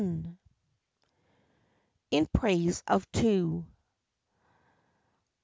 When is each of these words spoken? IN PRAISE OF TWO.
IN 2.09 2.25
PRAISE 2.33 2.81
OF 2.87 3.11
TWO. 3.11 3.67